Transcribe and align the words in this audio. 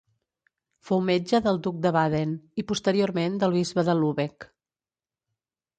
Fou 0.87 1.03
metge 1.09 1.41
del 1.47 1.59
duc 1.67 1.77
de 1.83 1.91
Baden 1.97 2.33
i, 2.63 2.67
posteriorment, 2.73 3.37
del 3.45 3.55
bisbe 3.61 3.87
de 3.91 3.97
Lübeck. 4.03 4.51